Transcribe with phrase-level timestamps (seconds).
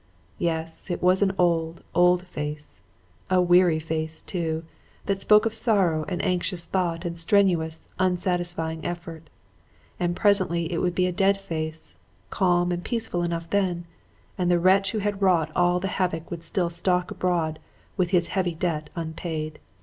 [0.39, 2.81] Yes, it was an old, old face;
[3.29, 4.63] a weary face, too,
[5.05, 9.29] that spoke of sorrow and anxious thought and strenuous, unsatisfying effort.
[9.99, 11.93] And presently it would be a dead face,
[12.31, 13.85] calm and peaceful enough then;
[14.39, 17.59] and the wretch who had wrought all the havoc would still stalk abroad
[17.95, 19.59] with his heavy debt unpaid.